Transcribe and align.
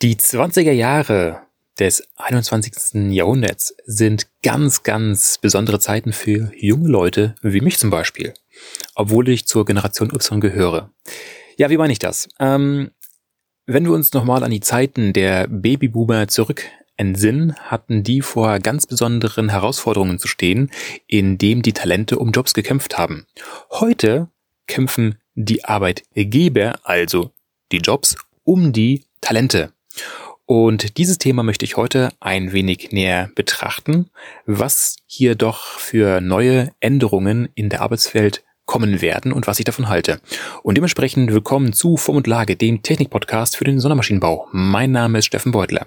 Die 0.00 0.14
20er 0.14 0.70
Jahre 0.70 1.42
des 1.80 2.06
21. 2.14 3.12
Jahrhunderts 3.12 3.74
sind 3.84 4.28
ganz, 4.44 4.84
ganz 4.84 5.38
besondere 5.38 5.80
Zeiten 5.80 6.12
für 6.12 6.52
junge 6.56 6.88
Leute, 6.88 7.34
wie 7.42 7.60
mich 7.60 7.78
zum 7.78 7.90
Beispiel, 7.90 8.32
obwohl 8.94 9.28
ich 9.28 9.46
zur 9.46 9.64
Generation 9.64 10.14
Y 10.14 10.40
gehöre. 10.40 10.92
Ja, 11.56 11.68
wie 11.68 11.76
meine 11.76 11.92
ich 11.92 11.98
das? 11.98 12.28
Ähm, 12.38 12.92
wenn 13.66 13.86
wir 13.86 13.92
uns 13.92 14.12
nochmal 14.12 14.44
an 14.44 14.52
die 14.52 14.60
Zeiten 14.60 15.12
der 15.12 15.48
Babyboomer 15.48 16.28
zurück 16.28 16.62
entsinnen, 16.96 17.56
hatten 17.56 18.04
die 18.04 18.22
vor 18.22 18.60
ganz 18.60 18.86
besonderen 18.86 19.48
Herausforderungen 19.48 20.20
zu 20.20 20.28
stehen, 20.28 20.70
indem 21.08 21.62
die 21.62 21.72
Talente 21.72 22.20
um 22.20 22.30
Jobs 22.30 22.54
gekämpft 22.54 22.98
haben. 22.98 23.26
Heute 23.72 24.28
kämpfen 24.68 25.18
die 25.34 25.64
Arbeitgeber, 25.64 26.78
also 26.84 27.32
die 27.72 27.78
Jobs, 27.78 28.14
um 28.44 28.72
die 28.72 29.04
Talente. 29.20 29.72
Und 30.46 30.96
dieses 30.96 31.18
Thema 31.18 31.42
möchte 31.42 31.66
ich 31.66 31.76
heute 31.76 32.10
ein 32.20 32.52
wenig 32.52 32.90
näher 32.90 33.30
betrachten, 33.34 34.08
was 34.46 34.96
hier 35.06 35.34
doch 35.34 35.78
für 35.78 36.20
neue 36.22 36.72
Änderungen 36.80 37.50
in 37.54 37.68
der 37.68 37.82
Arbeitswelt 37.82 38.44
kommen 38.64 39.00
werden 39.00 39.32
und 39.32 39.46
was 39.46 39.58
ich 39.58 39.64
davon 39.64 39.88
halte. 39.88 40.20
Und 40.62 40.76
dementsprechend 40.76 41.32
willkommen 41.32 41.72
zu 41.72 41.96
Form 41.96 42.16
und 42.16 42.26
Lage, 42.26 42.56
dem 42.56 42.82
Technikpodcast 42.82 43.56
für 43.56 43.64
den 43.64 43.80
Sondermaschinenbau. 43.80 44.46
Mein 44.52 44.90
Name 44.90 45.18
ist 45.18 45.26
Steffen 45.26 45.52
Beutler. 45.52 45.86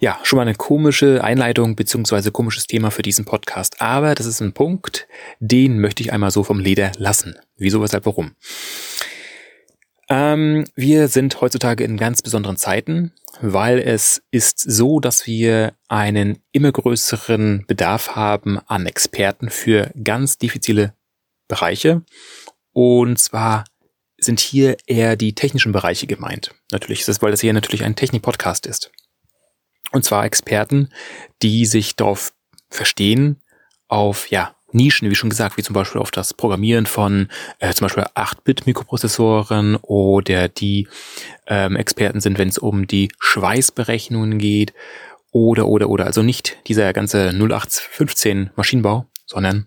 Ja, 0.00 0.18
schon 0.22 0.38
mal 0.38 0.42
eine 0.42 0.54
komische 0.54 1.22
Einleitung 1.22 1.76
beziehungsweise 1.76 2.32
komisches 2.32 2.66
Thema 2.66 2.90
für 2.90 3.02
diesen 3.02 3.24
Podcast, 3.24 3.80
aber 3.80 4.14
das 4.14 4.26
ist 4.26 4.40
ein 4.40 4.52
Punkt, 4.52 5.06
den 5.40 5.78
möchte 5.78 6.02
ich 6.02 6.12
einmal 6.12 6.30
so 6.30 6.42
vom 6.42 6.58
Leder 6.58 6.90
lassen. 6.98 7.36
Wieso, 7.56 7.80
weshalb, 7.80 8.04
warum? 8.04 8.32
Ähm, 10.12 10.66
wir 10.74 11.08
sind 11.08 11.40
heutzutage 11.40 11.84
in 11.84 11.96
ganz 11.96 12.20
besonderen 12.20 12.58
Zeiten, 12.58 13.12
weil 13.40 13.78
es 13.78 14.22
ist 14.30 14.60
so, 14.60 15.00
dass 15.00 15.26
wir 15.26 15.72
einen 15.88 16.42
immer 16.52 16.70
größeren 16.70 17.64
Bedarf 17.66 18.14
haben 18.14 18.58
an 18.66 18.84
Experten 18.84 19.48
für 19.48 19.90
ganz 20.04 20.36
diffizile 20.36 20.92
Bereiche. 21.48 22.02
Und 22.72 23.20
zwar 23.20 23.64
sind 24.18 24.38
hier 24.38 24.76
eher 24.86 25.16
die 25.16 25.34
technischen 25.34 25.72
Bereiche 25.72 26.06
gemeint. 26.06 26.54
Natürlich 26.70 27.00
ist 27.00 27.08
es, 27.08 27.22
weil 27.22 27.30
das 27.30 27.40
hier 27.40 27.54
natürlich 27.54 27.82
ein 27.82 27.96
Technik-Podcast 27.96 28.66
ist. 28.66 28.92
Und 29.92 30.04
zwar 30.04 30.26
Experten, 30.26 30.90
die 31.40 31.64
sich 31.64 31.96
darauf 31.96 32.34
verstehen, 32.68 33.40
auf 33.88 34.30
ja 34.30 34.54
Nischen, 34.72 35.10
wie 35.10 35.14
schon 35.14 35.30
gesagt, 35.30 35.56
wie 35.56 35.62
zum 35.62 35.74
Beispiel 35.74 36.00
auf 36.00 36.10
das 36.10 36.34
Programmieren 36.34 36.86
von 36.86 37.28
äh, 37.58 37.72
zum 37.72 37.86
Beispiel 37.86 38.04
8-Bit-Mikroprozessoren 38.14 39.76
oder 39.76 40.48
die 40.48 40.88
ähm, 41.46 41.76
Experten 41.76 42.20
sind, 42.20 42.38
wenn 42.38 42.48
es 42.48 42.58
um 42.58 42.86
die 42.86 43.10
Schweißberechnungen 43.18 44.38
geht 44.38 44.72
oder, 45.30 45.66
oder, 45.66 45.88
oder. 45.88 46.06
Also 46.06 46.22
nicht 46.22 46.58
dieser 46.66 46.92
ganze 46.92 47.30
0815 47.30 48.50
Maschinenbau, 48.56 49.06
sondern 49.26 49.66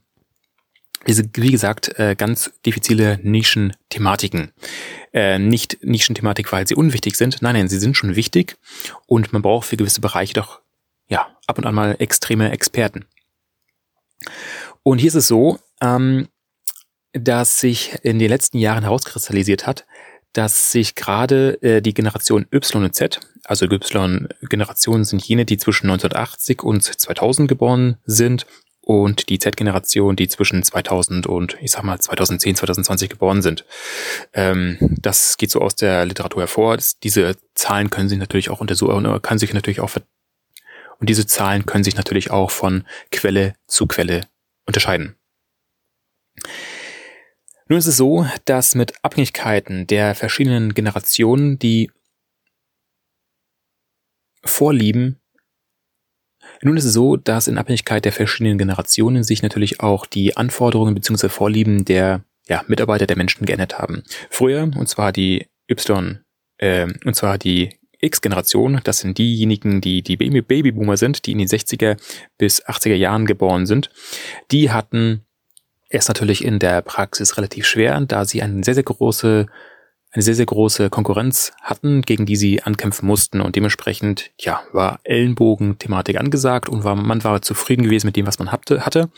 diese, 1.08 1.24
wie 1.36 1.52
gesagt, 1.52 2.00
äh, 2.00 2.16
ganz 2.16 2.52
diffizile 2.66 3.20
Nischenthematiken. 3.22 4.52
Äh, 5.14 5.38
nicht 5.38 5.78
Nischenthematik, 5.84 6.52
weil 6.52 6.68
sie 6.68 6.76
unwichtig 6.76 7.16
sind. 7.16 7.42
Nein, 7.42 7.56
nein, 7.56 7.68
sie 7.68 7.78
sind 7.78 7.96
schon 7.96 8.16
wichtig 8.16 8.58
und 9.06 9.32
man 9.32 9.42
braucht 9.42 9.68
für 9.68 9.78
gewisse 9.78 10.02
Bereiche 10.02 10.34
doch, 10.34 10.62
ja, 11.08 11.28
ab 11.46 11.58
und 11.58 11.66
an 11.66 11.76
mal 11.76 11.96
extreme 12.00 12.52
Experten. 12.52 13.06
Und 14.88 15.00
hier 15.00 15.08
ist 15.08 15.16
es 15.16 15.28
so, 15.28 15.58
ähm, 15.82 16.28
dass 17.12 17.60
sich 17.60 17.96
in 18.04 18.20
den 18.20 18.30
letzten 18.30 18.60
Jahren 18.60 18.84
herauskristallisiert 18.84 19.66
hat, 19.66 19.86
dass 20.34 20.72
sich 20.72 20.94
gerade 20.94 21.60
äh, 21.64 21.82
die 21.82 21.96
Generation 21.96 22.46
Y 22.54 22.84
und 22.84 22.94
Z, 22.94 23.20
also 23.46 23.66
Y-Generationen 23.66 25.04
sind 25.04 25.24
jene, 25.24 25.46
die 25.46 25.58
zwischen 25.58 25.88
1980 25.88 26.62
und 26.62 26.84
2000 26.84 27.50
geboren 27.50 27.98
sind 28.06 28.46
und 28.82 29.30
die 29.30 29.40
Z-Generation, 29.40 30.16
die 30.16 30.28
zwischen 30.28 30.62
2000 30.62 31.26
und 31.26 31.58
ich 31.62 31.72
sag 31.72 31.84
mal 31.84 32.00
2010, 32.00 32.56
2020 32.56 33.10
geboren 33.10 33.42
sind. 33.42 33.66
Ähm, 34.34 34.78
das 35.02 35.38
geht 35.38 35.50
so 35.50 35.62
aus 35.62 35.74
der 35.74 36.06
Literatur 36.06 36.44
hervor. 36.44 36.76
Das, 36.76 37.00
diese 37.00 37.38
Zahlen 37.56 37.90
können 37.90 38.10
sich 38.10 38.20
natürlich 38.20 38.52
auch 38.52 38.62
untersuchen, 38.62 39.20
kann 39.24 39.40
sich 39.40 39.52
natürlich 39.52 39.80
auch 39.80 39.90
und 41.00 41.10
diese 41.10 41.26
Zahlen 41.26 41.66
können 41.66 41.84
sich 41.84 41.96
natürlich 41.96 42.30
auch 42.30 42.52
von 42.52 42.86
Quelle 43.12 43.56
zu 43.68 43.88
Quelle 43.88 44.22
unterscheiden. 44.66 45.16
Nun 47.68 47.80
ist 47.80 47.88
es 47.88 47.98
so, 47.98 48.28
dass 48.46 48.76
mit 48.76 48.94
Abhängigkeiten 49.04 49.88
der 49.88 50.16
verschiedenen 50.16 50.74
Generationen 50.74 51.58
die 51.58 51.92
Vorlieben 54.44 55.20
nun 56.62 56.78
ist 56.78 56.86
es 56.86 56.94
so, 56.94 57.18
dass 57.18 57.48
in 57.48 57.58
Abhängigkeit 57.58 58.06
der 58.06 58.12
verschiedenen 58.12 58.58
Generationen 58.58 59.24
sich 59.24 59.42
natürlich 59.42 59.82
auch 59.82 60.06
die 60.06 60.38
Anforderungen 60.38 60.96
bzw. 60.96 61.30
Vorlieben 61.30 61.86
der 61.86 62.24
ja, 62.48 62.64
Mitarbeiter 62.68 63.08
der 63.08 63.18
Menschen 63.18 63.46
geändert 63.46 63.80
haben. 63.80 64.04
Früher, 64.30 64.64
und 64.64 64.88
zwar 64.88 65.12
die 65.12 65.48
Y, 65.70 66.24
äh, 66.58 66.88
und 67.04 67.16
zwar 67.16 67.38
die 67.38 67.80
X-Generation, 68.06 68.82
das 68.84 69.00
sind 69.00 69.18
diejenigen, 69.18 69.82
die 69.82 70.02
die 70.02 70.18
Babyboomer 70.18 70.98
sind, 70.98 71.26
die 71.26 71.32
in 71.32 71.40
den 71.40 71.48
60er 71.48 71.98
bis 72.38 72.64
80er 72.66 72.96
Jahren 72.96 73.26
geboren 73.26 73.66
sind, 73.66 73.90
die 74.52 74.72
hatten 74.72 75.26
es 75.90 76.08
natürlich 76.08 76.44
in 76.44 76.60
der 76.60 76.82
Praxis 76.82 77.38
relativ 77.38 77.66
schwer, 77.66 78.00
da 78.02 78.26
sie 78.26 78.42
eine 78.42 78.64
sehr, 78.64 78.74
sehr 78.74 78.84
große, 78.84 79.46
eine 80.12 80.22
sehr, 80.22 80.36
sehr 80.36 80.46
große 80.46 80.90
Konkurrenz 80.90 81.54
hatten, 81.62 82.02
gegen 82.02 82.26
die 82.26 82.36
sie 82.36 82.64
ankämpfen 82.64 83.08
mussten 83.08 83.42
und 83.42 83.56
dementsprechend, 83.56 84.32
ja, 84.40 84.62
war 84.72 85.00
Ellenbogen-Thematik 85.04 86.20
angesagt 86.20 86.70
und 86.70 86.84
war, 86.84 86.96
man 86.96 87.24
war 87.24 87.42
zufrieden 87.42 87.84
gewesen 87.84 88.08
mit 88.08 88.16
dem, 88.16 88.28
was 88.28 88.40
man 88.40 88.52
hatte. 88.52 88.86
hatte. 88.86 89.10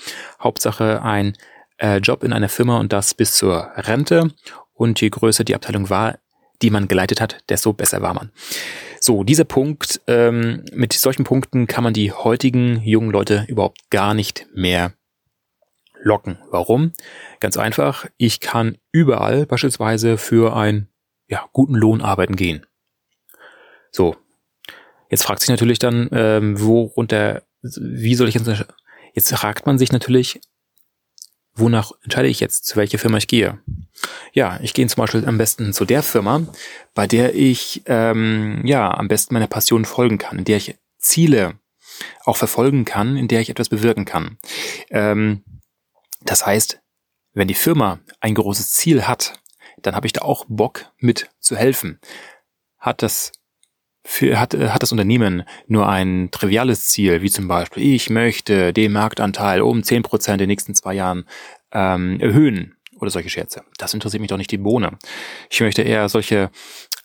Hauptsache 0.42 1.02
ein 1.02 1.38
äh, 1.78 1.98
Job 1.98 2.24
in 2.24 2.34
einer 2.34 2.50
Firma 2.50 2.80
und 2.80 2.94
das 2.94 3.14
bis 3.14 3.34
zur 3.34 3.72
Rente 3.76 4.32
und 4.74 5.00
je 5.02 5.10
größer 5.10 5.44
die 5.44 5.56
Abteilung 5.56 5.90
war, 5.90 6.20
die 6.62 6.70
man 6.70 6.88
geleitet 6.88 7.22
hat, 7.22 7.38
desto 7.50 7.74
besser 7.74 8.02
war 8.02 8.14
man. 8.14 8.32
So, 9.00 9.24
dieser 9.24 9.44
Punkt, 9.44 10.02
ähm, 10.08 10.66
mit 10.74 10.94
solchen 10.94 11.24
Punkten 11.24 11.68
kann 11.68 11.84
man 11.84 11.94
die 11.94 12.12
heutigen 12.12 12.82
jungen 12.84 13.12
Leute 13.12 13.46
überhaupt 13.48 13.90
gar 13.90 14.14
nicht 14.14 14.48
mehr 14.54 14.94
locken. 16.02 16.40
Warum? 16.50 16.94
Ganz 17.40 17.58
einfach, 17.58 18.06
ich 18.18 18.40
kann 18.40 18.78
überall 18.92 19.46
beispielsweise 19.46 20.18
für 20.18 20.56
einen 20.56 20.90
ja, 21.28 21.48
guten 21.54 21.76
Lohn 21.76 22.02
arbeiten 22.02 22.36
gehen. 22.36 22.66
So, 23.92 24.16
jetzt 25.10 25.24
fragt 25.24 25.42
sich 25.42 25.50
natürlich 25.50 25.80
dann, 25.80 26.10
ähm, 26.12 26.60
worunter, 26.60 27.44
wie 27.62 28.16
soll 28.16 28.30
ich 28.30 28.36
jetzt, 28.36 28.66
jetzt 29.14 29.36
fragt 29.36 29.66
man 29.66 29.78
sich 29.78 29.92
natürlich, 29.92 30.40
wonach 31.54 31.92
entscheide 32.04 32.28
ich 32.28 32.40
jetzt, 32.40 32.66
zu 32.66 32.78
welcher 32.78 33.00
Firma 33.00 33.18
ich 33.18 33.28
gehe? 33.28 33.60
Ja, 34.34 34.60
ich 34.62 34.74
gehe 34.74 34.86
zum 34.88 35.02
Beispiel 35.02 35.26
am 35.26 35.38
besten 35.38 35.74
zu 35.74 35.86
der 35.86 36.04
Firma, 36.04 36.46
bei 36.94 37.08
der 37.08 37.36
ich 37.36 37.84
ähm, 37.86 38.62
ja 38.66 38.92
am 38.94 39.08
besten 39.08 39.34
meiner 39.34 39.48
Passion 39.48 39.86
folgen 39.86 40.18
kann, 40.18 40.40
in 40.40 40.46
der 40.46 40.58
ich 40.58 40.76
Ziele 40.98 41.60
auch 42.26 42.38
verfolgen 42.38 42.86
kann, 42.86 43.18
in 43.18 43.28
der 43.28 43.42
ich 43.42 43.50
etwas 43.50 43.70
bewirken 43.70 44.06
kann. 44.06 44.38
Ähm, 44.90 45.44
das 46.22 46.46
heißt, 46.46 46.80
wenn 47.34 47.48
die 47.48 47.54
Firma 47.54 48.00
ein 48.20 48.36
großes 48.36 48.72
Ziel 48.72 49.08
hat, 49.08 49.40
dann 49.82 49.96
habe 49.96 50.08
ich 50.08 50.14
da 50.14 50.22
auch 50.22 50.46
Bock 50.48 50.92
mit 50.98 51.30
zu 51.40 51.56
helfen. 51.56 52.00
Hat 52.80 53.02
das 53.02 53.32
für, 54.04 54.40
hat, 54.40 54.54
hat 54.54 54.82
das 54.82 54.92
Unternehmen 54.92 55.44
nur 55.68 55.90
ein 55.90 56.30
triviales 56.32 56.88
Ziel, 56.88 57.22
wie 57.22 57.30
zum 57.30 57.48
Beispiel, 57.48 57.94
ich 57.94 58.10
möchte 58.10 58.72
den 58.74 58.94
Marktanteil 58.94 59.62
um 59.62 59.84
zehn 59.84 60.02
Prozent 60.02 60.36
in 60.36 60.48
den 60.48 60.50
nächsten 60.50 60.74
zwei 60.74 60.94
Jahren 60.94 61.26
ähm, 61.72 62.20
erhöhen 62.20 62.77
oder 63.00 63.10
solche 63.10 63.30
Scherze. 63.30 63.64
Das 63.78 63.94
interessiert 63.94 64.22
mich 64.22 64.30
doch 64.30 64.38
nicht 64.38 64.52
die 64.52 64.58
Bohne. 64.58 64.98
Ich 65.50 65.62
möchte 65.62 65.82
eher 65.82 66.10
solche 66.10 66.50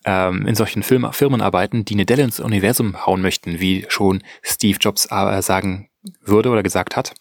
ähm, 0.04 0.46
in 0.46 0.54
solchen 0.54 0.82
Film, 0.82 1.10
Firmen 1.12 1.40
arbeiten, 1.40 1.84
die 1.84 1.94
eine 1.94 2.06
Delle 2.06 2.24
ins 2.24 2.40
Universum 2.40 3.06
hauen 3.06 3.22
möchten, 3.22 3.60
wie 3.60 3.86
schon 3.88 4.22
Steve 4.42 4.78
Jobs 4.80 5.06
äh, 5.10 5.42
sagen 5.42 5.88
würde 6.20 6.50
oder 6.50 6.62
gesagt 6.62 6.96
hat. 6.96 7.14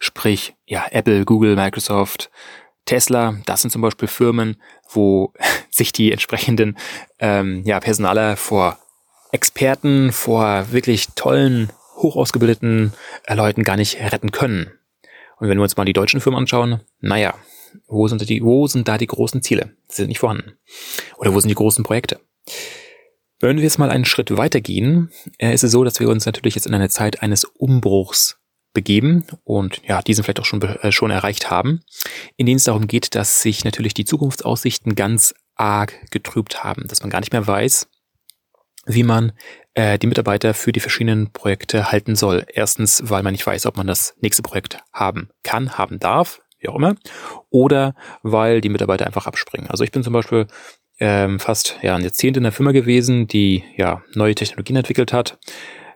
Sprich, 0.00 0.54
ja, 0.66 0.86
Apple, 0.90 1.24
Google, 1.24 1.56
Microsoft, 1.56 2.30
Tesla, 2.84 3.36
das 3.46 3.62
sind 3.62 3.70
zum 3.70 3.82
Beispiel 3.82 4.08
Firmen, 4.08 4.56
wo 4.90 5.32
sich 5.70 5.92
die 5.92 6.12
entsprechenden 6.12 6.76
ähm, 7.18 7.62
ja, 7.64 7.80
Personaler 7.80 8.36
vor 8.36 8.78
Experten, 9.30 10.12
vor 10.12 10.72
wirklich 10.72 11.08
tollen, 11.14 11.70
hochausgebildeten 11.96 12.92
äh, 13.24 13.34
Leuten 13.34 13.62
gar 13.62 13.76
nicht 13.76 13.98
retten 14.00 14.30
können. 14.30 14.72
Und 15.42 15.48
wenn 15.48 15.58
wir 15.58 15.64
uns 15.64 15.76
mal 15.76 15.84
die 15.84 15.92
deutschen 15.92 16.20
Firmen 16.20 16.38
anschauen, 16.38 16.82
naja, 17.00 17.34
wo 17.88 18.06
sind, 18.06 18.28
die, 18.28 18.44
wo 18.44 18.68
sind 18.68 18.86
da 18.86 18.96
die 18.96 19.08
großen 19.08 19.42
Ziele? 19.42 19.74
Sie 19.88 19.96
sind 19.96 20.06
nicht 20.06 20.20
vorhanden. 20.20 20.52
Oder 21.18 21.34
wo 21.34 21.40
sind 21.40 21.48
die 21.48 21.56
großen 21.56 21.82
Projekte? 21.82 22.20
Wenn 23.40 23.56
wir 23.56 23.64
jetzt 23.64 23.80
mal 23.80 23.90
einen 23.90 24.04
Schritt 24.04 24.36
weitergehen, 24.36 25.10
äh, 25.38 25.52
ist 25.52 25.64
es 25.64 25.72
so, 25.72 25.82
dass 25.82 25.98
wir 25.98 26.08
uns 26.08 26.26
natürlich 26.26 26.54
jetzt 26.54 26.68
in 26.68 26.74
eine 26.74 26.90
Zeit 26.90 27.22
eines 27.24 27.42
Umbruchs 27.42 28.38
begeben 28.72 29.26
und 29.42 29.82
ja, 29.84 30.00
diesen 30.00 30.22
vielleicht 30.22 30.38
auch 30.38 30.44
schon, 30.44 30.62
äh, 30.62 30.92
schon 30.92 31.10
erreicht 31.10 31.50
haben, 31.50 31.80
in 32.36 32.46
denen 32.46 32.58
es 32.58 32.64
darum 32.64 32.86
geht, 32.86 33.16
dass 33.16 33.42
sich 33.42 33.64
natürlich 33.64 33.94
die 33.94 34.04
Zukunftsaussichten 34.04 34.94
ganz 34.94 35.34
arg 35.56 36.08
getrübt 36.12 36.62
haben, 36.62 36.86
dass 36.86 37.00
man 37.00 37.10
gar 37.10 37.18
nicht 37.18 37.32
mehr 37.32 37.48
weiß, 37.48 37.88
wie 38.86 39.02
man 39.02 39.32
äh, 39.74 39.98
die 39.98 40.06
Mitarbeiter 40.06 40.54
für 40.54 40.72
die 40.72 40.80
verschiedenen 40.80 41.32
Projekte 41.32 41.90
halten 41.92 42.16
soll. 42.16 42.44
Erstens, 42.52 43.02
weil 43.06 43.22
man 43.22 43.32
nicht 43.32 43.46
weiß, 43.46 43.66
ob 43.66 43.76
man 43.76 43.86
das 43.86 44.14
nächste 44.20 44.42
Projekt 44.42 44.78
haben 44.92 45.30
kann, 45.42 45.78
haben 45.78 45.98
darf, 45.98 46.42
wie 46.58 46.68
auch 46.68 46.76
immer, 46.76 46.96
oder 47.50 47.94
weil 48.22 48.60
die 48.60 48.68
Mitarbeiter 48.68 49.06
einfach 49.06 49.26
abspringen. 49.26 49.70
Also 49.70 49.84
ich 49.84 49.92
bin 49.92 50.02
zum 50.02 50.12
Beispiel 50.12 50.46
ähm, 51.00 51.40
fast 51.40 51.78
ja, 51.82 51.96
ein 51.96 52.02
Jahrzehnt 52.02 52.36
in 52.36 52.42
der 52.42 52.52
Firma 52.52 52.72
gewesen, 52.72 53.26
die 53.26 53.64
ja 53.76 54.02
neue 54.14 54.34
Technologien 54.34 54.76
entwickelt 54.76 55.12
hat. 55.12 55.38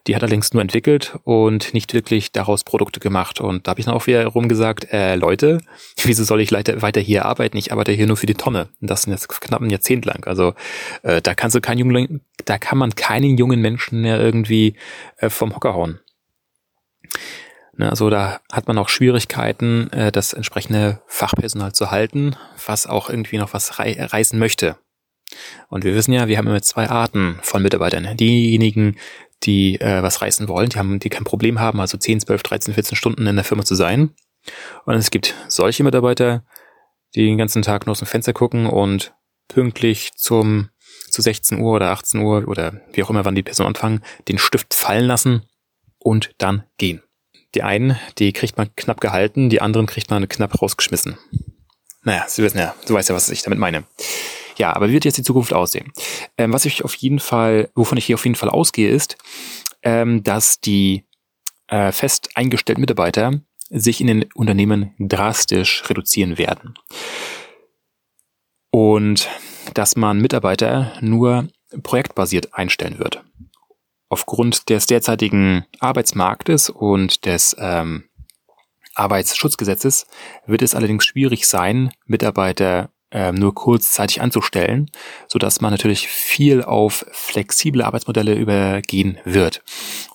Die 0.07 0.15
hat 0.15 0.23
allerdings 0.23 0.53
nur 0.53 0.63
entwickelt 0.63 1.19
und 1.25 1.75
nicht 1.75 1.93
wirklich 1.93 2.31
daraus 2.31 2.63
Produkte 2.63 3.01
gemacht. 3.01 3.41
Und 3.41 3.67
da 3.67 3.71
habe 3.71 3.81
ich 3.81 3.87
dann 3.87 3.95
auch 3.95 4.07
wieder 4.07 4.25
rumgesagt, 4.27 4.93
äh, 4.93 5.17
Leute, 5.17 5.61
wieso 6.03 6.25
soll 6.25 6.41
ich 6.41 6.53
weiter 6.53 7.01
hier 7.01 7.25
arbeiten? 7.25 7.57
Ich 7.57 7.73
arbeite 7.73 7.93
hier 7.93 8.07
nur 8.07 8.17
für 8.17 8.27
die 8.27 8.35
Tonne. 8.35 8.69
Und 8.81 8.91
das 8.91 9.07
jetzt 9.07 9.29
knapp 9.29 9.61
ein 9.61 9.71
Jahrzehnt 9.71 10.05
lang. 10.05 10.25
Also 10.27 10.55
äh, 11.03 11.21
da 11.21 11.35
kannst 11.35 11.57
du 11.57 11.61
keinen 11.61 11.79
jungen, 11.79 12.21
da 12.45 12.59
kann 12.59 12.79
man 12.79 12.95
keinen 12.95 13.37
jungen 13.37 13.61
Menschen 13.61 14.01
mehr 14.03 14.21
irgendwie 14.21 14.75
äh, 15.19 15.29
vom 15.29 15.55
Hocker 15.55 15.75
hauen. 15.75 16.01
Ne, 17.79 17.91
also 17.91 18.09
da 18.09 18.41
hat 18.51 18.69
man 18.69 18.79
auch 18.79 18.89
Schwierigkeiten, 18.89 19.91
äh, 19.93 20.11
das 20.11 20.33
entsprechende 20.33 21.03
Fachpersonal 21.07 21.73
zu 21.73 21.91
halten, 21.91 22.37
was 22.65 22.87
auch 22.87 23.11
irgendwie 23.11 23.39
noch 23.39 23.53
was 23.53 23.79
rei 23.79 23.97
reißen 23.99 24.39
möchte. 24.39 24.77
Und 25.69 25.85
wir 25.85 25.95
wissen 25.95 26.13
ja, 26.13 26.29
wir 26.29 26.39
haben 26.39 26.47
immer 26.47 26.63
zwei 26.63 26.89
Arten 26.89 27.39
von 27.43 27.63
Mitarbeitern. 27.63 28.17
Diejenigen, 28.17 28.97
die 29.43 29.81
äh, 29.81 30.03
was 30.03 30.23
reißen 30.23 30.49
wollen, 30.49 30.71
die 30.71 30.79
haben, 30.79 30.99
die 30.99 31.11
kein 31.11 31.25
Problem 31.25 31.61
haben, 31.61 31.81
also 31.81 31.99
10, 31.99 32.21
12, 32.21 32.43
13, 32.43 32.75
14 32.75 32.97
Stunden 32.97 33.27
in 33.27 33.37
der 33.37 33.45
Firma 33.45 33.65
zu 33.65 33.75
sein. 33.75 34.15
Und 34.85 34.95
es 34.95 35.11
gibt 35.11 35.35
solche 35.49 35.85
Mitarbeiter, 35.85 36.45
die 37.15 37.27
den 37.27 37.39
ganzen 37.39 37.63
Tag 37.63 37.87
nur 37.87 37.93
aus 37.93 37.99
dem 37.99 38.09
Fenster 38.09 38.33
gucken 38.33 38.67
und 38.67 39.15
pünktlich 39.49 40.13
zum 40.15 40.71
zu 41.11 41.23
16 41.23 41.61
Uhr 41.61 41.75
oder 41.75 41.91
18 41.91 42.21
Uhr 42.21 42.49
oder 42.49 42.81
wie 42.93 43.03
auch 43.03 43.11
immer, 43.11 43.25
wann 43.25 43.35
die 43.35 43.43
Person 43.43 43.67
anfangen, 43.67 44.03
den 44.29 44.39
Stift 44.39 44.75
fallen 44.75 45.05
lassen 45.05 45.43
und 45.99 46.35
dann 46.39 46.65
gehen. 46.79 47.03
Die 47.55 47.63
einen, 47.63 47.99
die 48.19 48.33
kriegt 48.33 48.57
man 48.57 48.75
knapp 48.77 49.01
gehalten, 49.01 49.49
die 49.49 49.61
anderen 49.61 49.87
kriegt 49.87 50.11
man 50.11 50.29
knapp 50.29 50.61
rausgeschmissen. 50.61 51.17
Naja, 52.03 52.25
Sie 52.29 52.43
wissen 52.43 52.59
ja, 52.59 52.75
du 52.87 52.95
weißt 52.95 53.09
ja, 53.09 53.15
was 53.15 53.31
ich 53.31 53.43
damit 53.43 53.59
meine. 53.59 53.85
Ja, 54.57 54.75
aber 54.75 54.89
wie 54.89 54.95
wird 54.95 55.05
jetzt 55.05 55.19
die 55.19 55.23
Zukunft 55.23 55.53
aussehen? 55.53 55.93
Ähm, 56.37 56.53
was 56.53 56.65
ich 56.65 56.85
auf 56.85 56.95
jeden 56.95 57.19
Fall, 57.19 57.71
wovon 57.75 57.99
ich 57.99 58.07
hier 58.07 58.17
auf 58.17 58.25
jeden 58.25 58.37
Fall 58.37 58.49
ausgehe, 58.49 58.91
ist, 58.91 59.17
ähm, 59.83 60.23
dass 60.23 60.61
die 60.61 61.05
äh, 61.69 61.93
fest 61.93 62.31
eingestellten 62.35 62.81
Mitarbeiter 62.81 63.41
sich 63.69 64.01
in 64.01 64.07
den 64.07 64.25
Unternehmen 64.35 64.95
drastisch 64.99 65.85
reduzieren 65.89 66.39
werden. 66.39 66.75
Und 68.71 69.29
dass 69.75 69.97
man 69.97 70.21
Mitarbeiter 70.21 70.93
nur 71.01 71.49
projektbasiert 71.83 72.55
einstellen 72.55 72.99
wird. 72.99 73.25
Aufgrund 74.09 74.69
des 74.69 74.87
derzeitigen 74.87 75.67
Arbeitsmarktes 75.81 76.71
und 76.71 77.25
des 77.25 77.57
ähm, 77.59 78.05
Arbeitsschutzgesetzes 78.95 80.07
wird 80.47 80.63
es 80.63 80.75
allerdings 80.75 81.05
schwierig 81.05 81.47
sein, 81.47 81.91
Mitarbeiter 82.07 82.91
ähm, 83.11 83.37
nur 83.37 83.55
kurzzeitig 83.55 84.21
anzustellen, 84.21 84.91
so 85.29 85.39
dass 85.39 85.61
man 85.61 85.71
natürlich 85.71 86.09
viel 86.09 86.63
auf 86.63 87.07
flexible 87.13 87.83
Arbeitsmodelle 87.83 88.35
übergehen 88.35 89.19
wird. 89.25 89.63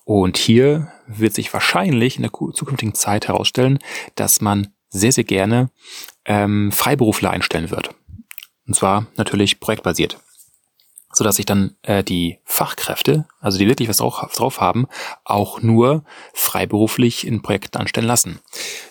Und 0.04 0.38
hier 0.38 0.92
wird 1.08 1.34
sich 1.34 1.54
wahrscheinlich 1.54 2.18
in 2.18 2.24
der 2.24 2.32
zukünftigen 2.32 2.94
Zeit 2.94 3.28
herausstellen, 3.28 3.80
dass 4.16 4.42
man 4.42 4.74
sehr, 4.90 5.12
sehr 5.12 5.24
gerne 5.24 5.70
ähm, 6.26 6.72
Freiberufler 6.72 7.32
einstellen 7.32 7.72
wird. 7.72 7.96
Und 8.68 8.76
zwar 8.76 9.08
natürlich 9.16 9.60
projektbasiert 9.60 10.20
so 11.14 11.24
dass 11.24 11.36
sich 11.36 11.46
dann 11.46 11.76
äh, 11.82 12.04
die 12.04 12.40
Fachkräfte, 12.46 13.26
also 13.40 13.58
die 13.58 13.68
wirklich 13.68 13.90
was 13.90 13.98
drauf, 13.98 14.62
haben, 14.62 14.88
auch 15.24 15.62
nur 15.62 16.04
freiberuflich 16.34 17.28
in 17.28 17.42
Projekten 17.42 17.78
anstellen 17.78 18.08
lassen. 18.08 18.40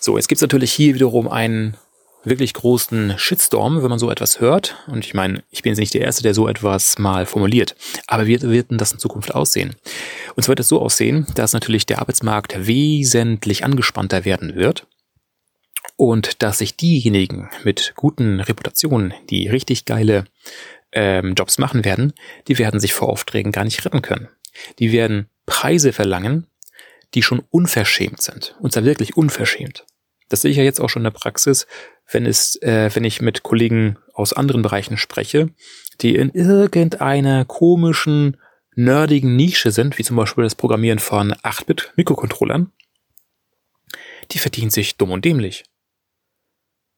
So, 0.00 0.16
jetzt 0.16 0.28
gibt's 0.28 0.42
natürlich 0.42 0.72
hier 0.72 0.94
wiederum 0.94 1.28
einen 1.28 1.76
wirklich 2.22 2.54
großen 2.54 3.14
Shitstorm, 3.18 3.82
wenn 3.82 3.90
man 3.90 3.98
so 3.98 4.10
etwas 4.10 4.40
hört. 4.40 4.76
Und 4.86 5.04
ich 5.04 5.14
meine, 5.14 5.42
ich 5.50 5.62
bin 5.62 5.70
jetzt 5.70 5.78
nicht 5.78 5.94
der 5.94 6.02
Erste, 6.02 6.22
der 6.22 6.34
so 6.34 6.48
etwas 6.48 6.98
mal 6.98 7.26
formuliert. 7.26 7.74
Aber 8.06 8.26
wie 8.26 8.40
wird 8.42 8.70
denn 8.70 8.78
das 8.78 8.92
in 8.92 8.98
Zukunft 8.98 9.34
aussehen? 9.34 9.76
Und 10.36 10.42
zwar 10.42 10.52
wird 10.52 10.60
es 10.60 10.68
so 10.68 10.80
aussehen, 10.80 11.26
dass 11.34 11.52
natürlich 11.52 11.86
der 11.86 12.00
Arbeitsmarkt 12.00 12.66
wesentlich 12.66 13.64
angespannter 13.64 14.24
werden 14.24 14.54
wird. 14.54 14.86
Und 15.96 16.42
dass 16.42 16.58
sich 16.58 16.76
diejenigen 16.76 17.50
mit 17.64 17.92
guten 17.96 18.40
Reputationen, 18.40 19.12
die 19.28 19.48
richtig 19.48 19.84
geile 19.84 20.24
ähm, 20.92 21.34
Jobs 21.34 21.58
machen 21.58 21.84
werden, 21.84 22.12
die 22.48 22.58
werden 22.58 22.80
sich 22.80 22.94
vor 22.94 23.08
Aufträgen 23.08 23.52
gar 23.52 23.64
nicht 23.64 23.84
retten 23.84 24.02
können. 24.02 24.28
Die 24.78 24.92
werden 24.92 25.28
Preise 25.46 25.92
verlangen, 25.92 26.46
die 27.14 27.22
schon 27.22 27.42
unverschämt 27.50 28.22
sind. 28.22 28.56
Und 28.60 28.72
zwar 28.72 28.84
wirklich 28.84 29.16
unverschämt. 29.16 29.84
Das 30.30 30.40
sehe 30.40 30.50
ich 30.50 30.56
ja 30.56 30.62
jetzt 30.62 30.80
auch 30.80 30.88
schon 30.88 31.00
in 31.00 31.12
der 31.12 31.18
Praxis, 31.18 31.66
wenn 32.10 32.24
es, 32.24 32.56
äh, 32.62 32.88
wenn 32.94 33.04
ich 33.04 33.20
mit 33.20 33.42
Kollegen 33.42 33.98
aus 34.14 34.32
anderen 34.32 34.62
Bereichen 34.62 34.96
spreche, 34.96 35.50
die 36.00 36.14
in 36.14 36.30
irgendeiner 36.30 37.44
komischen, 37.44 38.38
nerdigen 38.74 39.36
Nische 39.36 39.72
sind, 39.72 39.98
wie 39.98 40.04
zum 40.04 40.16
Beispiel 40.16 40.44
das 40.44 40.54
Programmieren 40.54 41.00
von 41.00 41.32
8-Bit-Mikrocontrollern, 41.32 42.72
die 44.30 44.38
verdienen 44.38 44.70
sich 44.70 44.96
dumm 44.96 45.10
und 45.10 45.24
dämlich. 45.24 45.64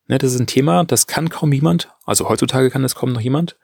Ne, 0.08 0.18
das 0.18 0.34
ist 0.34 0.40
ein 0.40 0.46
Thema, 0.46 0.84
das 0.84 1.06
kann 1.06 1.30
kaum 1.30 1.52
jemand, 1.52 1.88
also 2.04 2.28
heutzutage 2.28 2.70
kann 2.70 2.82
das 2.82 2.94
kaum 2.94 3.12
noch 3.12 3.20
jemand. 3.20 3.56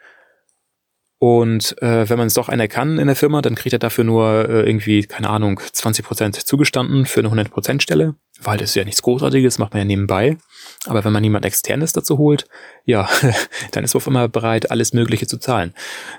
Und 1.21 1.81
äh, 1.83 2.09
wenn 2.09 2.17
man 2.17 2.29
es 2.29 2.35
doch 2.35 2.49
einer 2.49 2.69
kann 2.69 2.99
in 2.99 3.09
der 3.09 3.17
Firma, 3.17 3.43
dann 3.43 3.57
kriegt 3.57 3.73
er 3.73 3.81
dafür 3.81 4.05
nur 4.05 4.49
äh, 4.49 4.63
irgendwie, 4.63 5.03
keine 5.03 5.31
Ahnung, 5.31 5.61
20 5.73 6.05
Prozent 6.05 6.37
zugestanden 6.37 7.07
für 7.07 7.21
eine 7.21 7.29
100% 7.29 7.81
Stelle, 7.83 8.15
weil 8.41 8.57
das 8.57 8.71
ist 8.71 8.77
ja 8.77 8.85
nichts 8.85 9.03
Großartiges, 9.03 9.59
macht 9.59 9.73
man 9.73 9.81
ja 9.81 9.85
nebenbei. 9.85 10.37
Aber 10.87 11.05
wenn 11.05 11.13
man 11.13 11.25
jemand 11.25 11.45
externes 11.45 11.93
dazu 11.93 12.19
holt, 12.19 12.47
ja, 12.85 13.09
dann 13.73 13.83
ist 13.83 13.95
man 13.95 13.99
auf 13.99 14.07
einmal 14.07 14.29
bereit, 14.29 14.71
alles 14.71 14.93
Mögliche 14.93 15.27
zu 15.27 15.39
zahlen. 15.39 15.75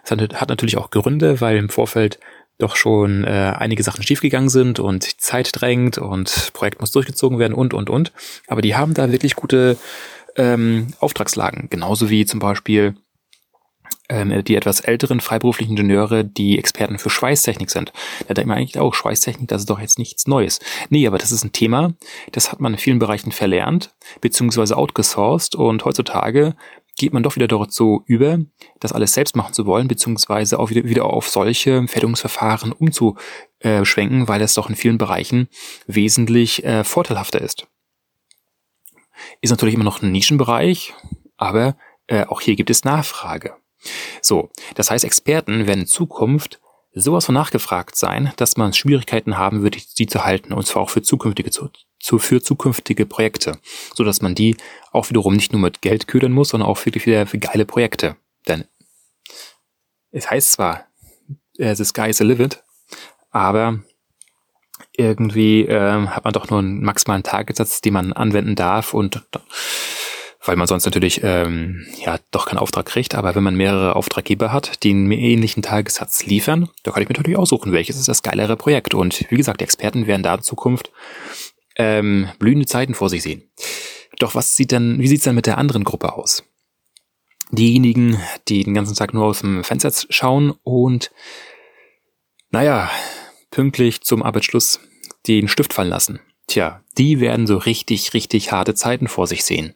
Das 0.06 0.20
hat 0.40 0.50
natürlich 0.50 0.76
auch 0.76 0.92
Gründe, 0.92 1.40
weil 1.40 1.58
im 1.58 1.70
Vorfeld 1.70 2.20
doch 2.58 2.76
schon 2.76 3.24
äh, 3.24 3.54
einige 3.58 3.84
Sachen 3.84 4.04
schiefgegangen 4.04 4.50
sind 4.50 4.80
und 4.80 5.22
Zeit 5.22 5.50
drängt 5.54 5.98
und 5.98 6.52
Projekt 6.52 6.82
muss 6.82 6.92
durchgezogen 6.92 7.40
werden 7.40 7.54
und, 7.54 7.74
und, 7.74 7.90
und. 7.90 8.12
Aber 8.48 8.62
die 8.62 8.76
haben 8.76 8.94
da 8.94 9.14
wirklich 9.14 9.36
gute 9.36 9.78
ähm, 10.36 10.88
Auftragslagen. 11.00 11.68
Genauso 11.70 12.10
wie 12.10 12.26
zum 12.26 12.42
Beispiel 12.42 12.96
die 14.12 14.56
etwas 14.56 14.80
älteren 14.80 15.20
freiberuflichen 15.20 15.78
Ingenieure, 15.78 16.24
die 16.26 16.58
Experten 16.58 16.98
für 16.98 17.12
Schweißtechnik 17.12 17.70
sind. 17.70 17.94
Da 18.28 18.34
denkt 18.34 18.48
man 18.48 18.58
eigentlich 18.58 18.80
auch, 18.80 18.96
Schweißtechnik, 18.96 19.48
das 19.48 19.62
ist 19.62 19.70
doch 19.70 19.80
jetzt 19.80 20.00
nichts 20.00 20.26
Neues. 20.26 20.60
Nee, 20.90 21.06
aber 21.06 21.20
das 21.20 21.32
ist 21.32 21.44
ein 21.44 21.52
Thema, 21.52 21.94
das 22.32 22.52
hat 22.52 22.60
man 22.60 22.74
in 22.74 22.80
vielen 22.80 23.00
Bereichen 23.00 23.32
verlernt, 23.32 23.94
beziehungsweise 24.20 24.78
outgesourced 24.78 25.56
und 25.56 25.86
heutzutage 25.86 26.56
geht 27.00 27.14
man 27.14 27.24
doch 27.24 27.36
wieder 27.36 27.48
dazu 27.48 28.04
über, 28.06 28.40
das 28.80 28.92
alles 28.92 29.14
selbst 29.14 29.36
machen 29.36 29.54
zu 29.54 29.66
wollen, 29.66 29.88
beziehungsweise 29.88 30.60
auch 30.60 30.70
wieder, 30.70 30.84
wieder 30.84 31.06
auf 31.06 31.30
solche 31.30 31.88
Fertigungsverfahren 31.88 32.72
umzuschwenken, 32.74 34.28
weil 34.28 34.42
es 34.42 34.54
doch 34.54 34.70
in 34.70 34.76
vielen 34.76 34.98
Bereichen 34.98 35.48
wesentlich 35.88 36.64
äh, 36.66 36.84
vorteilhafter 36.84 37.42
ist. 37.42 37.68
Ist 39.42 39.52
natürlich 39.52 39.76
immer 39.76 39.84
noch 39.84 40.02
ein 40.02 40.12
Nischenbereich, 40.12 40.94
aber 41.38 41.78
äh, 42.08 42.26
auch 42.26 42.42
hier 42.42 42.56
gibt 42.56 42.70
es 42.70 42.84
Nachfrage. 42.84 43.56
So, 44.22 44.50
das 44.76 44.92
heißt, 44.92 45.06
Experten 45.06 45.68
werden 45.68 45.82
in 45.82 45.88
Zukunft 45.88 46.60
sowas 46.94 47.26
von 47.26 47.36
nachgefragt 47.36 47.96
sein, 47.96 48.34
dass 48.38 48.58
man 48.58 48.74
Schwierigkeiten 48.74 49.38
haben 49.38 49.64
wird, 49.64 49.78
sie 49.80 50.08
zu 50.08 50.26
halten, 50.26 50.54
und 50.54 50.66
zwar 50.66 50.84
auch 50.84 50.90
für 50.90 51.02
zukünftige, 51.02 51.52
zu, 51.52 52.20
für 52.20 52.42
zukünftige 52.42 53.06
Projekte, 53.06 53.60
so 53.96 54.04
dass 54.04 54.22
man 54.22 54.36
die 54.36 54.58
auch 54.92 55.10
wiederum 55.10 55.36
nicht 55.36 55.54
nur 55.54 55.62
mit 55.62 55.82
Geld 55.82 56.08
ködern 56.08 56.32
muss, 56.32 56.50
sondern 56.50 56.70
auch 56.70 56.84
wirklich 56.86 57.06
wieder 57.06 57.26
für 57.28 57.38
geile 57.38 57.66
Projekte. 57.66 58.16
Denn 58.48 58.66
es 60.12 60.30
heißt 60.30 60.54
zwar, 60.54 60.88
äh, 61.58 61.76
the 61.76 61.86
sky 61.86 62.10
is 62.10 62.18
the 62.18 62.24
limit, 62.24 62.64
aber 63.30 63.80
irgendwie 64.98 65.66
äh, 65.66 66.08
hat 66.08 66.24
man 66.24 66.34
doch 66.34 66.50
nur 66.50 66.60
einen 66.60 66.84
maximalen 66.84 67.24
Tagessatz, 67.24 67.82
den 67.82 67.94
man 67.94 68.14
anwenden 68.14 68.56
darf 68.56 68.94
und 68.94 69.24
weil 70.44 70.56
man 70.56 70.68
sonst 70.68 70.86
natürlich 70.86 71.22
ähm, 71.24 71.86
ja 72.04 72.18
doch 72.32 72.46
keinen 72.46 72.60
Auftrag 72.60 72.86
kriegt. 72.86 73.16
Aber 73.16 73.36
wenn 73.36 73.44
man 73.44 73.56
mehrere 73.56 73.96
Auftraggeber 73.96 74.54
hat, 74.54 74.84
die 74.84 74.92
einen 74.92 75.12
ähnlichen 75.12 75.64
Tagessatz 75.64 76.26
liefern, 76.26 76.70
da 76.84 76.92
kann 76.92 77.04
ich 77.04 77.10
mir 77.10 77.16
natürlich 77.16 77.38
aussuchen, 77.38 77.74
welches 77.74 77.98
ist 77.98 78.08
das 78.08 78.24
geilere 78.24 78.56
Projekt. 78.56 78.94
Und 78.94 79.30
wie 79.30 79.38
gesagt, 79.38 79.62
die 79.62 79.66
Experten 79.66 80.08
werden 80.08 80.24
da 80.24 80.36
in 80.36 80.42
Zukunft 80.42 80.92
ähm, 81.76 82.30
blühende 82.40 82.66
Zeiten 82.66 82.94
vor 82.94 83.10
sich 83.10 83.22
sehen. 83.22 83.44
Doch 84.20 84.36
was 84.36 84.56
sieht 84.56 84.72
dann, 84.72 85.00
wie 85.00 85.08
sieht's 85.08 85.24
dann 85.24 85.36
mit 85.36 85.46
der 85.46 85.58
anderen 85.58 85.84
Gruppe 85.84 86.14
aus? 86.14 86.44
Diejenigen, 87.52 88.20
die 88.48 88.64
den 88.64 88.76
ganzen 88.76 88.96
Tag 88.96 89.14
nur 89.14 89.26
aus 89.26 89.40
dem 89.40 89.64
Fenster 89.64 89.92
schauen 90.10 90.54
und 90.64 91.12
naja, 92.52 92.90
pünktlich 93.52 94.02
zum 94.02 94.24
Arbeitsschluss 94.24 94.80
den 95.28 95.48
Stift 95.48 95.74
fallen 95.74 95.90
lassen. 95.90 96.20
Tja, 96.50 96.82
die 96.98 97.20
werden 97.20 97.46
so 97.46 97.58
richtig, 97.58 98.16
richtig 98.16 98.52
harte 98.52 98.74
Zeiten 98.74 99.08
vor 99.08 99.28
sich 99.28 99.46
sehen. 99.46 99.76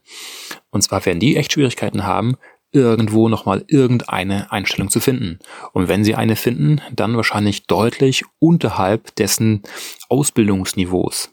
Und 0.72 0.82
zwar 0.82 1.06
werden 1.06 1.20
die 1.20 1.38
echt 1.38 1.54
Schwierigkeiten 1.54 2.04
haben, 2.04 2.36
irgendwo 2.72 3.30
nochmal 3.30 3.64
irgendeine 3.68 4.52
Einstellung 4.52 4.90
zu 4.90 5.00
finden. 5.00 5.38
Und 5.74 5.88
wenn 5.88 6.04
Sie 6.04 6.16
eine 6.16 6.36
finden, 6.36 6.82
dann 6.92 7.16
wahrscheinlich 7.16 7.68
deutlich 7.68 8.24
unterhalb 8.40 9.14
dessen 9.16 9.62
Ausbildungsniveaus. 10.10 11.30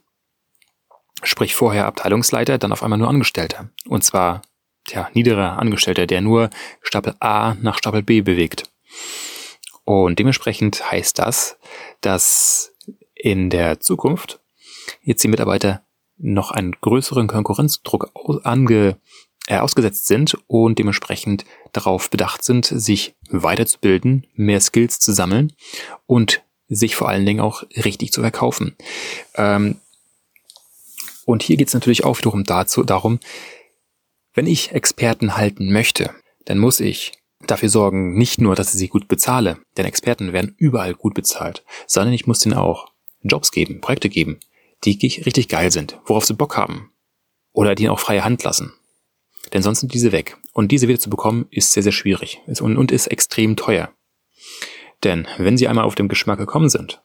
Sprich 1.22 1.54
vorher 1.54 1.86
Abteilungsleiter, 1.86 2.58
dann 2.58 2.72
auf 2.72 2.82
einmal 2.82 2.98
nur 2.98 3.08
Angestellter. 3.08 3.70
Und 3.86 4.04
zwar, 4.04 4.42
tja, 4.84 5.08
niederer 5.14 5.58
Angestellter, 5.58 6.06
der 6.06 6.20
nur 6.20 6.50
Stapel 6.82 7.14
A 7.20 7.54
nach 7.62 7.78
Stapel 7.78 8.02
B 8.02 8.20
bewegt. 8.20 8.64
Und 9.84 10.18
dementsprechend 10.18 10.90
heißt 10.90 11.18
das, 11.18 11.58
dass 12.02 12.76
in 13.14 13.48
der 13.48 13.80
Zukunft 13.80 14.39
jetzt 15.02 15.22
die 15.24 15.28
Mitarbeiter 15.28 15.82
noch 16.16 16.50
einen 16.50 16.72
größeren 16.80 17.26
Konkurrenzdruck 17.26 18.10
ange, 18.44 18.98
äh, 19.46 19.58
ausgesetzt 19.58 20.06
sind 20.06 20.36
und 20.46 20.78
dementsprechend 20.78 21.44
darauf 21.72 22.10
bedacht 22.10 22.44
sind, 22.44 22.66
sich 22.66 23.14
weiterzubilden, 23.30 24.26
mehr 24.34 24.60
Skills 24.60 25.00
zu 25.00 25.12
sammeln 25.12 25.52
und 26.06 26.42
sich 26.68 26.94
vor 26.94 27.08
allen 27.08 27.26
Dingen 27.26 27.40
auch 27.40 27.64
richtig 27.84 28.12
zu 28.12 28.20
verkaufen. 28.20 28.76
Ähm, 29.34 29.76
und 31.24 31.42
hier 31.42 31.56
geht 31.56 31.68
es 31.68 31.74
natürlich 31.74 32.04
auch 32.04 32.18
wiederum 32.18 32.44
dazu, 32.44 32.82
darum, 32.82 33.18
wenn 34.34 34.46
ich 34.46 34.72
Experten 34.72 35.36
halten 35.36 35.72
möchte, 35.72 36.14
dann 36.44 36.58
muss 36.58 36.80
ich 36.80 37.12
dafür 37.46 37.68
sorgen, 37.68 38.14
nicht 38.14 38.40
nur, 38.40 38.54
dass 38.54 38.72
ich 38.72 38.78
sie 38.78 38.88
gut 38.88 39.08
bezahle, 39.08 39.58
denn 39.76 39.86
Experten 39.86 40.32
werden 40.32 40.54
überall 40.58 40.94
gut 40.94 41.14
bezahlt, 41.14 41.64
sondern 41.86 42.12
ich 42.12 42.26
muss 42.26 42.44
ihnen 42.44 42.54
auch 42.54 42.92
Jobs 43.22 43.50
geben, 43.50 43.80
Projekte 43.80 44.08
geben, 44.08 44.38
die 44.84 44.98
richtig 45.24 45.48
geil 45.48 45.70
sind, 45.70 45.98
worauf 46.06 46.24
sie 46.24 46.34
Bock 46.34 46.56
haben. 46.56 46.92
Oder 47.52 47.74
die 47.74 47.84
ihnen 47.84 47.92
auch 47.92 48.00
freie 48.00 48.24
Hand 48.24 48.42
lassen. 48.44 48.72
Denn 49.52 49.62
sonst 49.62 49.80
sind 49.80 49.92
diese 49.92 50.12
weg. 50.12 50.38
Und 50.52 50.72
diese 50.72 50.88
wieder 50.88 51.00
zu 51.00 51.10
bekommen, 51.10 51.46
ist 51.50 51.72
sehr, 51.72 51.82
sehr 51.82 51.92
schwierig 51.92 52.40
und, 52.46 52.76
und 52.76 52.92
ist 52.92 53.08
extrem 53.08 53.56
teuer. 53.56 53.92
Denn 55.02 55.26
wenn 55.38 55.56
sie 55.56 55.68
einmal 55.68 55.84
auf 55.84 55.94
dem 55.94 56.08
Geschmack 56.08 56.38
gekommen 56.38 56.68
sind, 56.68 57.02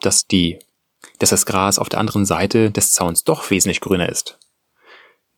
dass 0.00 0.26
die, 0.26 0.58
dass 1.18 1.30
das 1.30 1.46
Gras 1.46 1.78
auf 1.78 1.88
der 1.88 2.00
anderen 2.00 2.24
Seite 2.24 2.70
des 2.70 2.92
Zauns 2.92 3.24
doch 3.24 3.50
wesentlich 3.50 3.80
grüner 3.80 4.08
ist, 4.08 4.38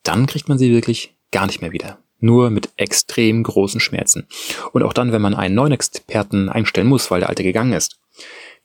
dann 0.02 0.26
kriegt 0.26 0.48
man 0.48 0.58
sie 0.58 0.72
wirklich 0.72 1.16
gar 1.32 1.46
nicht 1.46 1.60
mehr 1.60 1.72
wieder. 1.72 1.98
Nur 2.20 2.50
mit 2.50 2.70
extrem 2.76 3.42
großen 3.42 3.80
Schmerzen. 3.80 4.26
Und 4.72 4.82
auch 4.82 4.92
dann, 4.92 5.12
wenn 5.12 5.22
man 5.22 5.34
einen 5.34 5.54
neuen 5.54 5.72
Experten 5.72 6.48
einstellen 6.48 6.88
muss, 6.88 7.10
weil 7.10 7.20
der 7.20 7.28
alte 7.28 7.44
gegangen 7.44 7.72
ist, 7.72 8.00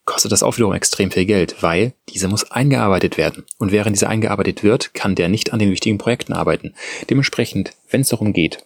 kostet 0.04 0.32
das 0.32 0.42
auch 0.42 0.56
wiederum 0.56 0.74
extrem 0.74 1.10
viel 1.10 1.24
Geld, 1.24 1.62
weil 1.62 1.94
dieser 2.08 2.28
muss 2.28 2.50
eingearbeitet 2.50 3.16
werden. 3.16 3.44
Und 3.58 3.72
während 3.72 3.96
dieser 3.96 4.08
eingearbeitet 4.08 4.62
wird, 4.62 4.94
kann 4.94 5.14
der 5.14 5.28
nicht 5.28 5.52
an 5.52 5.58
den 5.58 5.70
wichtigen 5.70 5.98
Projekten 5.98 6.32
arbeiten. 6.32 6.74
Dementsprechend, 7.08 7.72
wenn 7.88 8.02
es 8.02 8.08
darum 8.08 8.32
geht, 8.32 8.64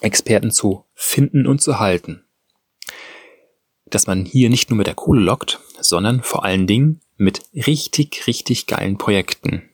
Experten 0.00 0.50
zu 0.50 0.84
finden 0.94 1.46
und 1.46 1.62
zu 1.62 1.78
halten, 1.78 2.24
dass 3.86 4.06
man 4.06 4.24
hier 4.24 4.50
nicht 4.50 4.70
nur 4.70 4.78
mit 4.78 4.86
der 4.86 4.94
Kohle 4.94 5.20
lockt, 5.20 5.60
sondern 5.80 6.22
vor 6.22 6.44
allen 6.44 6.66
Dingen 6.66 7.00
mit 7.16 7.42
richtig, 7.54 8.26
richtig 8.26 8.66
geilen 8.66 8.98
Projekten. 8.98 9.68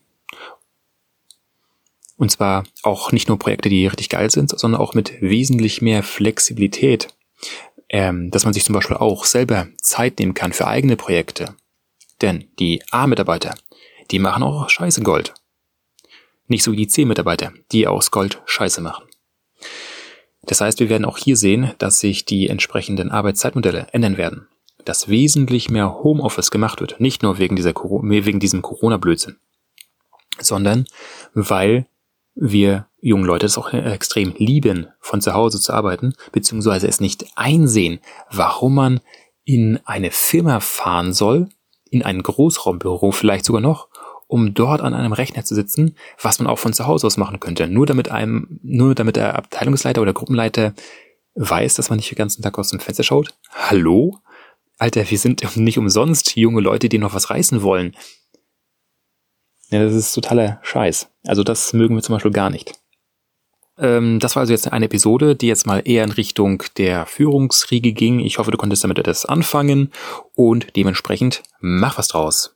Und 2.17 2.29
zwar 2.31 2.65
auch 2.83 3.11
nicht 3.11 3.29
nur 3.29 3.39
Projekte, 3.39 3.69
die 3.69 3.87
richtig 3.87 4.09
geil 4.09 4.29
sind, 4.29 4.49
sondern 4.49 4.81
auch 4.81 4.93
mit 4.93 5.21
wesentlich 5.21 5.81
mehr 5.81 6.03
Flexibilität 6.03 7.07
ähm, 7.89 8.31
dass 8.31 8.45
man 8.45 8.53
sich 8.53 8.63
zum 8.63 8.73
Beispiel 8.73 8.97
auch 8.97 9.25
selber 9.25 9.67
Zeit 9.81 10.19
nehmen 10.19 10.33
kann 10.33 10.53
für 10.53 10.67
eigene 10.67 10.95
Projekte. 10.95 11.55
Denn 12.21 12.49
die 12.59 12.81
A-Mitarbeiter, 12.91 13.55
die 14.11 14.19
machen 14.19 14.43
auch 14.43 14.69
scheiße 14.69 15.01
Gold. 15.01 15.33
Nicht 16.47 16.63
so 16.63 16.71
wie 16.71 16.77
die 16.77 16.87
C-Mitarbeiter, 16.87 17.53
die 17.71 17.87
aus 17.87 18.11
Gold 18.11 18.41
scheiße 18.45 18.81
machen. 18.81 19.05
Das 20.41 20.61
heißt, 20.61 20.79
wir 20.79 20.89
werden 20.89 21.05
auch 21.05 21.17
hier 21.17 21.37
sehen, 21.37 21.73
dass 21.77 21.99
sich 21.99 22.25
die 22.25 22.47
entsprechenden 22.47 23.11
Arbeitszeitmodelle 23.11 23.87
ändern 23.91 24.17
werden. 24.17 24.47
Dass 24.83 25.09
wesentlich 25.09 25.69
mehr 25.69 26.01
Homeoffice 26.01 26.49
gemacht 26.49 26.81
wird. 26.81 26.99
Nicht 26.99 27.21
nur 27.21 27.37
wegen, 27.37 27.55
dieser, 27.55 27.73
wegen 27.75 28.39
diesem 28.39 28.61
Corona-Blödsinn. 28.61 29.37
Sondern 30.39 30.85
weil 31.33 31.87
wir 32.33 32.88
jungen 33.01 33.25
Leute 33.25 33.45
es 33.45 33.57
auch 33.57 33.73
extrem 33.73 34.33
lieben, 34.37 34.87
von 34.99 35.21
zu 35.21 35.33
Hause 35.33 35.59
zu 35.59 35.73
arbeiten, 35.73 36.13
beziehungsweise 36.31 36.87
es 36.87 36.99
nicht 36.99 37.25
einsehen, 37.35 37.99
warum 38.31 38.75
man 38.75 38.99
in 39.43 39.79
eine 39.85 40.11
Firma 40.11 40.59
fahren 40.59 41.13
soll, 41.13 41.49
in 41.89 42.03
ein 42.03 42.21
Großraumbüro 42.21 43.11
vielleicht 43.11 43.45
sogar 43.45 43.61
noch, 43.61 43.87
um 44.27 44.53
dort 44.53 44.81
an 44.81 44.93
einem 44.93 45.13
Rechner 45.13 45.43
zu 45.43 45.55
sitzen, 45.55 45.95
was 46.21 46.39
man 46.39 46.47
auch 46.47 46.59
von 46.59 46.73
zu 46.73 46.85
Hause 46.85 47.07
aus 47.07 47.17
machen 47.17 47.39
könnte. 47.39 47.67
Nur 47.67 47.87
damit 47.87 48.11
einem, 48.11 48.59
nur 48.61 48.93
damit 48.93 49.15
der 49.15 49.35
Abteilungsleiter 49.35 50.01
oder 50.01 50.13
Gruppenleiter 50.13 50.73
weiß, 51.35 51.73
dass 51.75 51.89
man 51.89 51.97
nicht 51.97 52.11
den 52.11 52.17
ganzen 52.17 52.43
Tag 52.43 52.59
aus 52.59 52.69
dem 52.69 52.79
Fenster 52.79 53.03
schaut. 53.03 53.33
Hallo? 53.49 54.19
Alter, 54.77 55.09
wir 55.09 55.17
sind 55.17 55.57
nicht 55.57 55.77
umsonst 55.77 56.35
junge 56.35 56.61
Leute, 56.61 56.89
die 56.89 56.99
noch 56.99 57.13
was 57.13 57.29
reißen 57.29 57.63
wollen. 57.63 57.95
Ja, 59.71 59.83
das 59.83 59.93
ist 59.93 60.13
totaler 60.13 60.59
Scheiß. 60.63 61.11
Also 61.25 61.43
das 61.43 61.73
mögen 61.73 61.95
wir 61.95 62.01
zum 62.01 62.15
Beispiel 62.15 62.31
gar 62.31 62.49
nicht. 62.49 62.78
Ähm, 63.79 64.19
das 64.19 64.35
war 64.35 64.41
also 64.41 64.53
jetzt 64.53 64.71
eine 64.71 64.85
Episode, 64.85 65.35
die 65.35 65.47
jetzt 65.47 65.65
mal 65.65 65.81
eher 65.85 66.03
in 66.03 66.11
Richtung 66.11 66.63
der 66.77 67.05
Führungsriege 67.05 67.93
ging. 67.93 68.19
Ich 68.19 68.37
hoffe, 68.37 68.51
du 68.51 68.57
konntest 68.57 68.83
damit 68.83 68.99
etwas 68.99 69.25
anfangen 69.25 69.91
und 70.35 70.75
dementsprechend 70.75 71.43
mach 71.59 71.97
was 71.97 72.07
draus. 72.07 72.47